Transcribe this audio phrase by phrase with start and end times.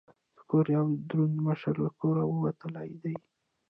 [0.37, 3.15] د کور یو دروند مشر له کوره وتلی دی.